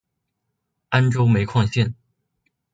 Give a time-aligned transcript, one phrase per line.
[0.89, 1.93] 安州煤矿线